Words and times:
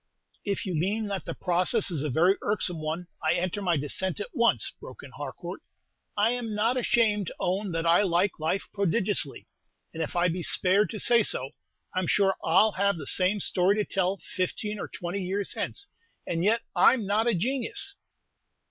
"If 0.43 0.65
you 0.65 0.73
mean 0.73 1.05
that 1.09 1.25
the 1.25 1.35
process 1.35 1.91
is 1.91 2.01
a 2.01 2.09
very 2.09 2.35
irksome 2.41 2.81
one, 2.81 3.05
I 3.23 3.35
enter 3.35 3.61
my 3.61 3.77
dissent 3.77 4.19
at 4.19 4.31
once," 4.33 4.73
broke 4.79 5.03
in 5.03 5.11
Harcourt. 5.11 5.61
"I 6.17 6.33
'm 6.35 6.55
not 6.55 6.75
ashamed 6.75 7.27
to 7.27 7.35
own 7.39 7.71
that 7.73 7.85
I 7.85 8.01
like 8.01 8.39
life 8.39 8.67
prodigiously; 8.73 9.45
and 9.93 10.01
if 10.01 10.15
I 10.15 10.27
be 10.27 10.41
spared 10.41 10.89
to 10.89 10.99
say 10.99 11.21
so, 11.21 11.51
I 11.93 11.99
'm 11.99 12.07
sure 12.07 12.33
I 12.43 12.63
'll 12.63 12.71
have 12.71 12.97
the 12.97 13.05
same 13.05 13.39
story 13.39 13.75
to 13.75 13.85
tell 13.85 14.17
fifteen 14.17 14.79
or 14.79 14.87
twenty 14.87 15.21
years 15.23 15.53
hence; 15.53 15.87
and 16.25 16.43
yet 16.43 16.63
I 16.75 16.93
'm 16.95 17.05
not 17.05 17.27
a 17.27 17.35
genius!" 17.35 17.93